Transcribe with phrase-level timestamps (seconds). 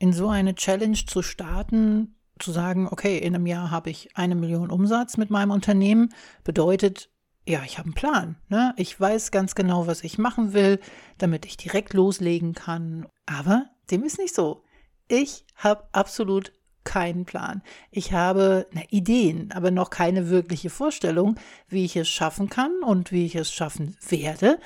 [0.00, 4.34] in so eine Challenge zu starten, zu sagen, okay, in einem Jahr habe ich eine
[4.34, 7.10] Million Umsatz mit meinem Unternehmen, bedeutet,
[7.46, 8.36] ja, ich habe einen Plan.
[8.48, 8.72] Ne?
[8.76, 10.80] Ich weiß ganz genau, was ich machen will,
[11.18, 13.06] damit ich direkt loslegen kann.
[13.26, 14.64] Aber dem ist nicht so.
[15.06, 17.62] Ich habe absolut keinen Plan.
[17.90, 21.38] Ich habe na, Ideen, aber noch keine wirkliche Vorstellung,
[21.68, 24.58] wie ich es schaffen kann und wie ich es schaffen werde,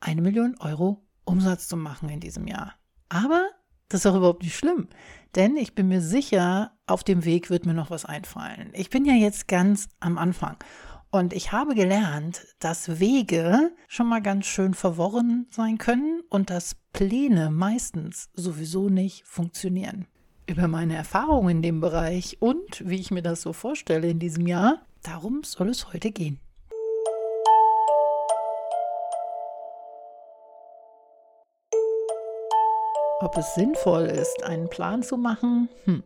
[0.00, 2.74] eine Million Euro Umsatz zu machen in diesem Jahr.
[3.08, 3.48] Aber
[3.92, 4.88] das ist auch überhaupt nicht schlimm,
[5.34, 8.70] denn ich bin mir sicher, auf dem Weg wird mir noch was einfallen.
[8.72, 10.56] Ich bin ja jetzt ganz am Anfang
[11.10, 16.76] und ich habe gelernt, dass Wege schon mal ganz schön verworren sein können und dass
[16.94, 20.06] Pläne meistens sowieso nicht funktionieren.
[20.46, 24.46] Über meine Erfahrungen in dem Bereich und wie ich mir das so vorstelle in diesem
[24.46, 26.40] Jahr, darum soll es heute gehen.
[33.22, 35.68] Ob es sinnvoll ist, einen Plan zu machen?
[35.84, 36.02] Hm.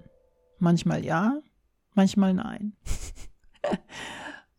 [0.59, 1.41] Manchmal ja,
[1.95, 2.77] manchmal nein.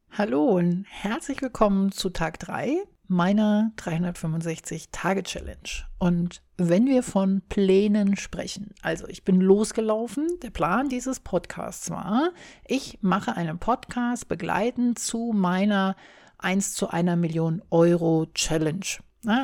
[0.09, 5.85] Hallo und herzlich willkommen zu Tag 3 meiner 365-Tage-Challenge.
[5.99, 12.31] Und wenn wir von Plänen sprechen, also ich bin losgelaufen, der Plan dieses Podcasts war,
[12.65, 15.95] ich mache einen Podcast begleitend zu meiner
[16.39, 18.97] 1 zu einer Million Euro Challenge.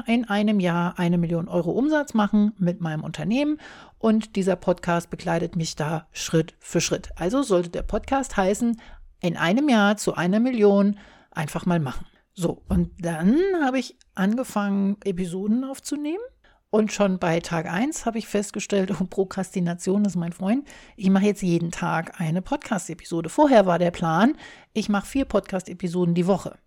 [0.06, 3.60] In einem Jahr eine Million Euro Umsatz machen mit meinem Unternehmen
[3.98, 7.12] und dieser Podcast begleitet mich da Schritt für Schritt.
[7.16, 8.80] Also sollte der Podcast heißen,
[9.22, 10.98] in einem Jahr zu einer Million
[11.32, 12.06] einfach mal machen.
[12.34, 16.24] So, und dann habe ich angefangen, Episoden aufzunehmen.
[16.70, 20.68] Und schon bei Tag 1 habe ich festgestellt, oh, Prokrastination ist mein Freund.
[20.96, 23.30] Ich mache jetzt jeden Tag eine Podcast-Episode.
[23.30, 24.36] Vorher war der Plan,
[24.74, 26.58] ich mache vier Podcast-Episoden die Woche.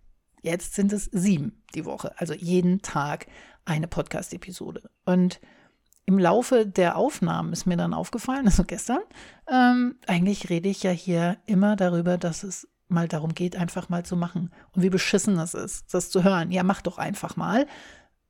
[0.47, 2.17] Jetzt sind es sieben die Woche.
[2.17, 3.27] Also jeden Tag
[3.65, 4.89] eine Podcast-Episode.
[5.03, 5.41] Und
[6.05, 9.01] im Laufe der Aufnahmen ist mir dann aufgefallen, also gestern,
[9.51, 14.05] ähm, eigentlich rede ich ja hier immer darüber, dass es mal darum geht, einfach mal
[14.05, 14.53] zu machen.
[14.71, 16.49] Und wie beschissen das ist, das zu hören.
[16.49, 17.67] Ja, mach doch einfach mal.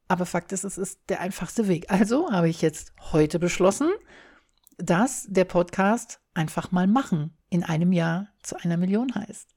[0.07, 1.91] Aber Fakt ist, es ist der einfachste Weg.
[1.91, 3.91] Also habe ich jetzt heute beschlossen,
[4.77, 9.49] dass der Podcast einfach mal machen in einem Jahr zu einer Million heißt.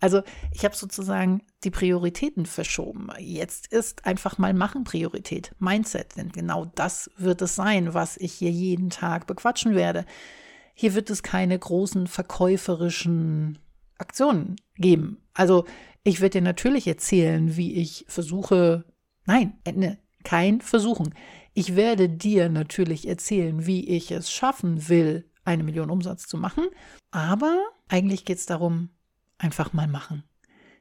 [0.00, 0.22] Also
[0.52, 3.08] ich habe sozusagen die Prioritäten verschoben.
[3.18, 8.32] Jetzt ist einfach mal machen Priorität, Mindset, denn genau das wird es sein, was ich
[8.32, 10.06] hier jeden Tag bequatschen werde.
[10.74, 13.58] Hier wird es keine großen verkäuferischen
[13.98, 15.18] Aktionen geben.
[15.34, 15.66] Also
[16.02, 18.84] ich werde dir natürlich erzählen, wie ich versuche,
[19.26, 21.14] nein, ne, kein Versuchen.
[21.52, 26.66] Ich werde dir natürlich erzählen, wie ich es schaffen will, eine Million Umsatz zu machen.
[27.10, 27.58] Aber
[27.88, 28.90] eigentlich geht es darum,
[29.40, 30.24] einfach mal machen.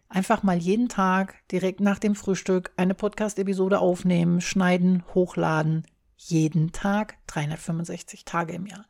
[0.08, 5.86] Einfach mal jeden Tag direkt nach dem Frühstück eine Podcast-Episode aufnehmen, schneiden, hochladen.
[6.18, 8.86] Jeden Tag, 365 Tage im Jahr.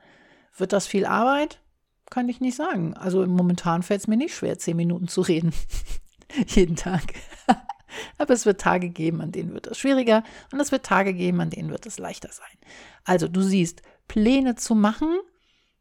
[0.57, 1.61] Wird das viel Arbeit?
[2.09, 2.95] Kann ich nicht sagen.
[2.95, 5.53] Also momentan fällt es mir nicht schwer, zehn Minuten zu reden.
[6.47, 7.13] jeden Tag.
[8.17, 11.41] Aber es wird Tage geben, an denen wird es schwieriger und es wird Tage geben,
[11.41, 12.57] an denen wird es leichter sein.
[13.03, 15.19] Also du siehst, Pläne zu machen,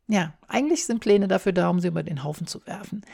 [0.08, 3.04] ja, eigentlich sind Pläne dafür da, um sie über den Haufen zu werfen.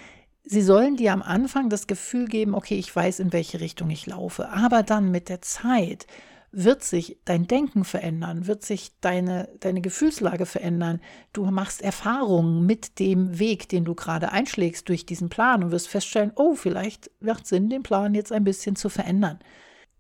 [0.47, 4.07] Sie sollen dir am Anfang das Gefühl geben, okay, ich weiß, in welche Richtung ich
[4.07, 4.51] laufe.
[4.51, 6.07] Aber dann mit der Zeit
[6.53, 11.01] wird sich dein Denken verändern, wird sich deine, deine Gefühlslage verändern.
[11.33, 15.89] Du machst Erfahrungen mit dem Weg, den du gerade einschlägst durch diesen Plan und wirst
[15.89, 19.41] feststellen, oh, vielleicht wird Sinn, den Plan jetzt ein bisschen zu verändern.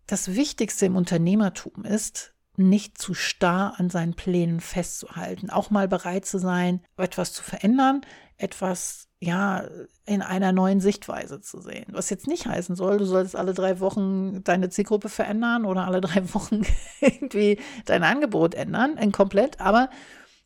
[0.07, 6.27] Das Wichtigste im Unternehmertum ist, nicht zu starr an seinen Plänen festzuhalten, auch mal bereit
[6.27, 8.03] zu sein, etwas zu verändern,
[8.37, 9.65] etwas ja,
[10.05, 11.87] in einer neuen Sichtweise zu sehen.
[11.93, 16.01] Was jetzt nicht heißen soll, du solltest alle drei Wochen deine Zielgruppe verändern oder alle
[16.01, 16.63] drei Wochen
[17.01, 19.89] irgendwie dein Angebot ändern, komplett, aber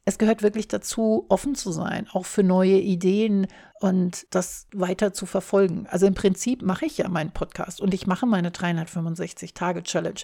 [0.08, 3.46] es gehört wirklich dazu, offen zu sein, auch für neue Ideen
[3.78, 5.86] und das weiter zu verfolgen.
[5.90, 10.20] Also im Prinzip mache ich ja meinen Podcast und ich mache meine 365-Tage-Challenge.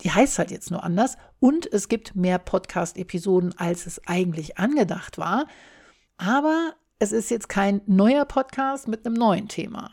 [0.00, 5.18] Die heißt halt jetzt nur anders und es gibt mehr Podcast-Episoden, als es eigentlich angedacht
[5.18, 5.46] war.
[6.16, 6.72] Aber
[7.02, 9.90] es ist jetzt kein neuer Podcast mit einem neuen Thema.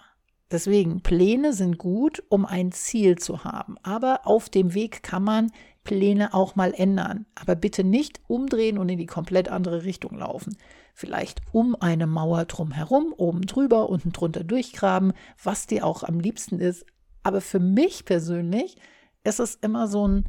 [0.51, 3.77] Deswegen, Pläne sind gut, um ein Ziel zu haben.
[3.81, 5.51] Aber auf dem Weg kann man
[5.85, 7.25] Pläne auch mal ändern.
[7.35, 10.57] Aber bitte nicht umdrehen und in die komplett andere Richtung laufen.
[10.93, 16.59] Vielleicht um eine Mauer drumherum, oben drüber, unten drunter durchgraben, was dir auch am liebsten
[16.59, 16.85] ist.
[17.23, 18.75] Aber für mich persönlich
[19.23, 20.27] ist es immer so ein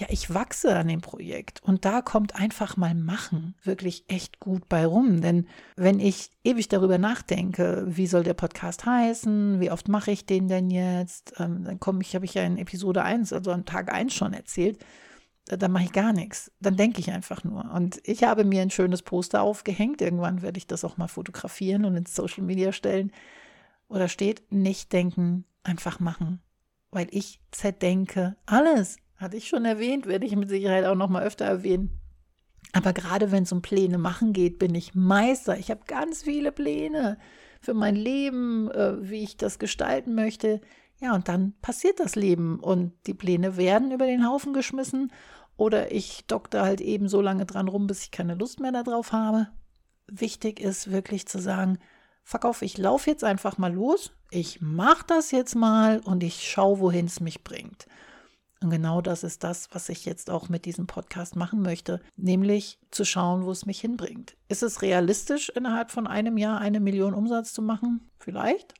[0.00, 4.68] ja, ich wachse an dem Projekt und da kommt einfach mal machen wirklich echt gut
[4.68, 5.20] bei rum.
[5.20, 5.46] Denn
[5.76, 10.48] wenn ich ewig darüber nachdenke, wie soll der Podcast heißen, wie oft mache ich den
[10.48, 13.92] denn jetzt, ähm, dann komme ich, habe ich ja in Episode 1, also an Tag
[13.92, 14.78] 1 schon erzählt,
[15.46, 16.50] dann mache ich gar nichts.
[16.60, 17.70] Dann denke ich einfach nur.
[17.72, 20.02] Und ich habe mir ein schönes Poster aufgehängt.
[20.02, 23.12] Irgendwann werde ich das auch mal fotografieren und ins Social Media stellen.
[23.88, 26.42] Oder steht, nicht denken, einfach machen.
[26.90, 28.96] Weil ich zerdenke alles.
[29.16, 32.00] Hatte ich schon erwähnt, werde ich mit Sicherheit auch noch mal öfter erwähnen.
[32.72, 35.58] Aber gerade wenn es um Pläne machen geht, bin ich Meister.
[35.58, 37.18] Ich habe ganz viele Pläne
[37.60, 40.60] für mein Leben, äh, wie ich das gestalten möchte.
[41.00, 45.12] Ja, und dann passiert das Leben und die Pläne werden über den Haufen geschmissen
[45.56, 49.12] oder ich dokter halt eben so lange dran rum, bis ich keine Lust mehr darauf
[49.12, 49.48] habe.
[50.06, 51.78] Wichtig ist wirklich zu sagen,
[52.24, 56.80] verkauf, ich laufe jetzt einfach mal los, ich mache das jetzt mal und ich schaue,
[56.80, 57.86] wohin es mich bringt.
[58.62, 62.78] Und genau das ist das, was ich jetzt auch mit diesem Podcast machen möchte, nämlich
[62.90, 64.36] zu schauen, wo es mich hinbringt.
[64.48, 68.08] Ist es realistisch, innerhalb von einem Jahr eine Million Umsatz zu machen?
[68.18, 68.74] Vielleicht.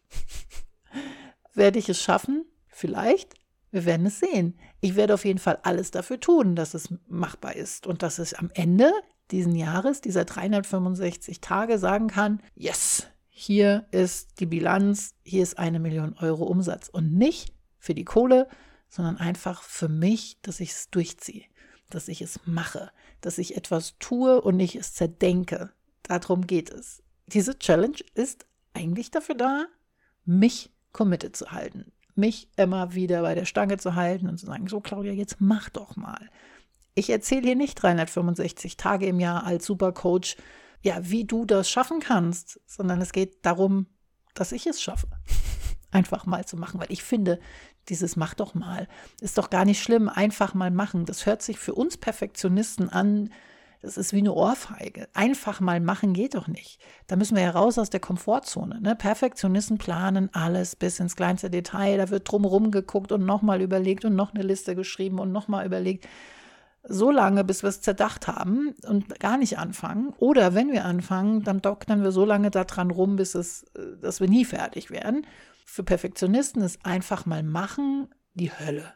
[1.55, 2.47] Werde ich es schaffen?
[2.69, 3.35] Vielleicht.
[3.71, 4.59] Wir werden es sehen.
[4.81, 8.39] Ich werde auf jeden Fall alles dafür tun, dass es machbar ist und dass ich
[8.39, 8.91] am Ende
[9.31, 15.81] diesen Jahres, dieser 365 Tage sagen kann, yes, hier ist die Bilanz, hier ist eine
[15.81, 18.49] Million Euro Umsatz und nicht für die Kohle,
[18.89, 21.45] sondern einfach für mich, dass ich es durchziehe,
[21.91, 22.91] dass ich es mache,
[23.21, 25.71] dass ich etwas tue und nicht es zerdenke.
[26.03, 27.03] Darum geht es.
[27.27, 29.67] Diese Challenge ist eigentlich dafür da,
[30.25, 34.69] mich committed zu halten, mich immer wieder bei der Stange zu halten und zu sagen,
[34.69, 36.31] so Claudia, jetzt mach doch mal.
[36.95, 40.37] Ich erzähle hier nicht 365 Tage im Jahr als Supercoach,
[40.83, 43.87] ja, wie du das schaffen kannst, sondern es geht darum,
[44.35, 45.09] dass ich es schaffe.
[45.97, 47.39] Einfach mal zu machen, weil ich finde,
[47.89, 48.89] dieses mach doch mal
[49.21, 51.05] ist doch gar nicht schlimm, einfach mal machen.
[51.07, 53.31] Das hört sich für uns Perfektionisten an,
[53.83, 55.09] das ist wie eine Ohrfeige.
[55.15, 56.81] Einfach mal machen geht doch nicht.
[57.07, 58.81] Da müssen wir ja raus aus der Komfortzone.
[58.81, 58.97] Ne?
[58.97, 61.99] Perfektionisten planen alles bis ins kleinste Detail.
[61.99, 66.09] Da wird drumherum geguckt und nochmal überlegt und noch eine Liste geschrieben und nochmal überlegt.
[66.89, 70.13] So lange, bis wir es zerdacht haben und gar nicht anfangen.
[70.19, 74.21] Oder wenn wir anfangen, dann doktern wir so lange daran rum, bis es, äh, dass
[74.21, 75.27] wir nie fertig werden.
[75.69, 78.95] Für Perfektionisten ist einfach mal machen die Hölle.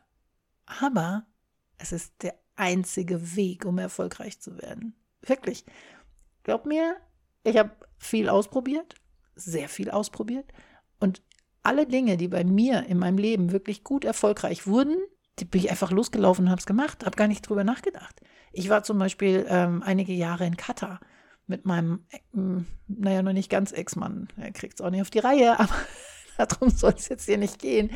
[0.64, 1.26] Aber
[1.76, 4.94] es ist der einzige Weg, um erfolgreich zu werden.
[5.20, 5.64] Wirklich.
[6.44, 6.96] Glaub mir,
[7.42, 8.94] ich habe viel ausprobiert,
[9.34, 10.46] sehr viel ausprobiert.
[11.00, 11.22] Und
[11.62, 14.96] alle Dinge, die bei mir in meinem Leben wirklich gut erfolgreich wurden,
[15.38, 18.20] die bin ich einfach losgelaufen und habe es gemacht, habe gar nicht drüber nachgedacht.
[18.52, 21.00] Ich war zum Beispiel ähm, einige Jahre in Katar
[21.46, 22.18] mit meinem, äh,
[22.86, 24.28] naja, noch nicht ganz Ex-Mann.
[24.36, 25.74] Er kriegt es auch nicht auf die Reihe, aber
[26.48, 27.90] darum soll es jetzt hier nicht gehen.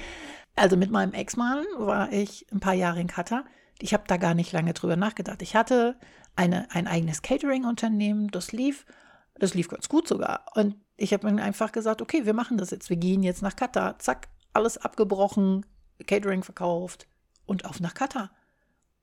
[0.56, 3.44] Also mit meinem Ex-Mann war ich ein paar Jahre in Katar
[3.80, 5.42] ich habe da gar nicht lange drüber nachgedacht.
[5.42, 5.96] Ich hatte
[6.36, 8.86] eine, ein eigenes Catering-Unternehmen, das lief,
[9.34, 10.46] das lief ganz gut sogar.
[10.54, 12.88] Und ich habe mir einfach gesagt, okay, wir machen das jetzt.
[12.88, 13.98] Wir gehen jetzt nach Katar.
[13.98, 15.66] Zack, alles abgebrochen,
[16.06, 17.08] Catering verkauft
[17.46, 18.30] und auf nach Katar.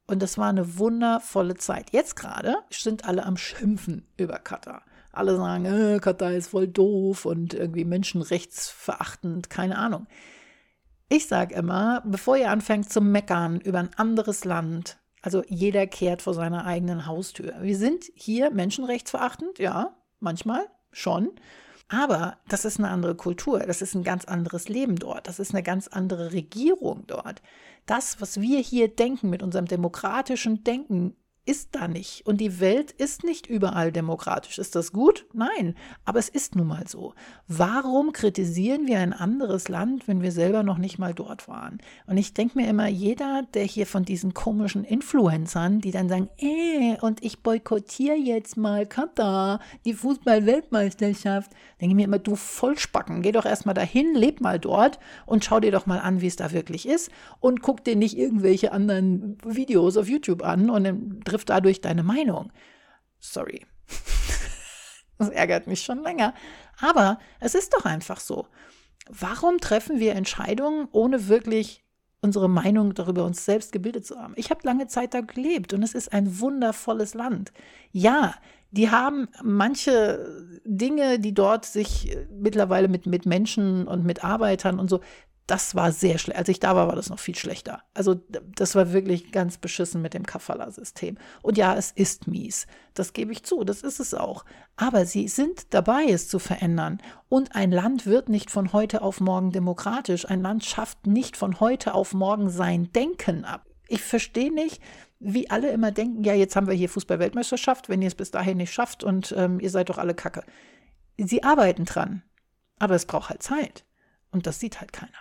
[0.07, 1.91] Und das war eine wundervolle Zeit.
[1.91, 4.83] Jetzt gerade sind alle am Schimpfen über Katar.
[5.11, 10.07] Alle sagen, äh, Katar ist voll doof und irgendwie menschenrechtsverachtend, keine Ahnung.
[11.09, 16.21] Ich sage immer, bevor ihr anfängt zu meckern über ein anderes Land, also jeder kehrt
[16.21, 17.55] vor seiner eigenen Haustür.
[17.61, 21.31] Wir sind hier menschenrechtsverachtend, ja, manchmal schon.
[21.89, 25.53] Aber das ist eine andere Kultur, das ist ein ganz anderes Leben dort, das ist
[25.53, 27.41] eine ganz andere Regierung dort.
[27.85, 32.25] Das, was wir hier denken mit unserem demokratischen Denken, ist da nicht.
[32.27, 34.59] Und die Welt ist nicht überall demokratisch.
[34.59, 35.25] Ist das gut?
[35.33, 35.75] Nein,
[36.05, 37.15] aber es ist nun mal so.
[37.47, 41.79] Warum kritisieren wir ein anderes Land, wenn wir selber noch nicht mal dort waren?
[42.05, 46.29] Und ich denke mir immer, jeder, der hier von diesen komischen Influencern, die dann sagen,
[46.37, 51.51] äh, und ich boykottiere jetzt mal Katar, die Fußball-Weltmeisterschaft,
[51.81, 55.71] denke mir immer, du Vollspacken, geh doch erstmal dahin, leb mal dort und schau dir
[55.71, 59.97] doch mal an, wie es da wirklich ist und guck dir nicht irgendwelche anderen Videos
[59.97, 62.51] auf YouTube an und dann trifft dadurch deine Meinung.
[63.19, 63.65] Sorry.
[65.17, 66.33] Das ärgert mich schon länger.
[66.79, 68.47] Aber es ist doch einfach so.
[69.07, 71.83] Warum treffen wir Entscheidungen, ohne wirklich
[72.21, 74.33] unsere Meinung darüber uns selbst gebildet zu haben?
[74.35, 77.53] Ich habe lange Zeit da gelebt und es ist ein wundervolles Land.
[77.91, 78.33] Ja,
[78.71, 84.89] die haben manche Dinge, die dort sich mittlerweile mit, mit Menschen und mit Arbeitern und
[84.89, 85.01] so
[85.51, 86.39] das war sehr schlecht.
[86.39, 87.83] Als ich da war, war das noch viel schlechter.
[87.93, 88.15] Also
[88.55, 91.17] das war wirklich ganz beschissen mit dem Kafala-System.
[91.41, 92.67] Und ja, es ist mies.
[92.93, 94.45] Das gebe ich zu, das ist es auch.
[94.77, 97.01] Aber sie sind dabei, es zu verändern.
[97.27, 100.25] Und ein Land wird nicht von heute auf morgen demokratisch.
[100.25, 103.67] Ein Land schafft nicht von heute auf morgen sein Denken ab.
[103.89, 104.81] Ich verstehe nicht,
[105.19, 108.55] wie alle immer denken, ja, jetzt haben wir hier Fußball-Weltmeisterschaft, wenn ihr es bis dahin
[108.55, 110.45] nicht schafft und ähm, ihr seid doch alle Kacke.
[111.17, 112.23] Sie arbeiten dran.
[112.79, 113.83] Aber es braucht halt Zeit.
[114.31, 115.11] Und das sieht halt keiner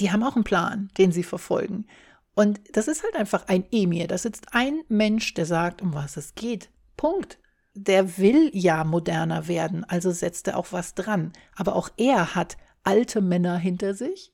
[0.00, 1.86] die haben auch einen Plan, den sie verfolgen.
[2.34, 4.06] Und das ist halt einfach ein Emir.
[4.06, 6.70] Da sitzt ein Mensch, der sagt, um was es geht.
[6.96, 7.38] Punkt.
[7.74, 11.32] Der will ja moderner werden, also setzt er auch was dran.
[11.56, 14.32] Aber auch er hat alte Männer hinter sich,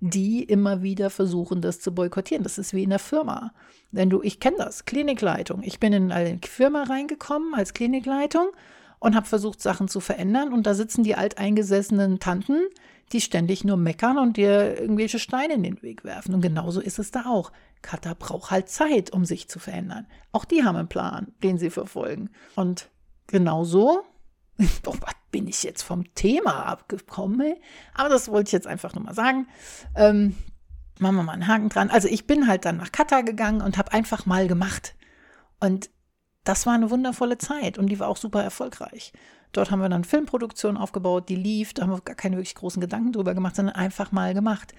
[0.00, 2.44] die immer wieder versuchen, das zu boykottieren.
[2.44, 3.52] Das ist wie in der Firma.
[3.90, 5.62] Wenn du, ich kenne das, Klinikleitung.
[5.62, 8.48] Ich bin in eine Firma reingekommen als Klinikleitung
[9.00, 10.52] und habe versucht, Sachen zu verändern.
[10.52, 12.60] Und da sitzen die alteingesessenen Tanten,
[13.12, 16.34] die ständig nur meckern und dir irgendwelche Steine in den Weg werfen.
[16.34, 17.52] Und genauso ist es da auch.
[17.82, 20.06] Kata braucht halt Zeit, um sich zu verändern.
[20.32, 22.30] Auch die haben einen Plan, den sie verfolgen.
[22.54, 22.88] Und
[23.26, 24.02] genauso
[24.86, 27.54] oh, was bin ich jetzt vom Thema abgekommen?
[27.94, 29.46] Aber das wollte ich jetzt einfach nur mal sagen.
[29.96, 30.36] Ähm,
[30.98, 31.90] machen wir mal einen Haken dran.
[31.90, 34.94] Also ich bin halt dann nach Katar gegangen und habe einfach mal gemacht.
[35.60, 35.90] Und
[36.44, 39.12] das war eine wundervolle Zeit und die war auch super erfolgreich.
[39.52, 42.80] Dort haben wir dann Filmproduktion aufgebaut, die lief, da haben wir gar keine wirklich großen
[42.80, 44.74] Gedanken drüber gemacht, sondern einfach mal gemacht.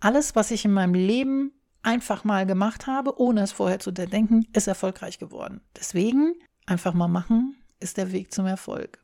[0.00, 1.52] Alles, was ich in meinem Leben
[1.82, 5.60] einfach mal gemacht habe, ohne es vorher zu denken, ist erfolgreich geworden.
[5.76, 6.34] Deswegen
[6.66, 9.00] einfach mal machen ist der Weg zum Erfolg.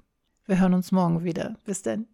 [0.47, 1.57] Wir hören uns morgen wieder.
[1.65, 2.07] Bis dann.